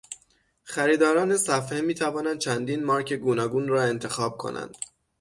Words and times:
خریداران 0.63 1.37
صفحه 1.37 1.81
میتوانند 1.81 2.39
چندین 2.39 2.83
مارک 2.83 3.13
گوناگون 3.13 3.67
را 3.67 3.81
انتخاب 3.81 4.37
کنند. 4.37 4.77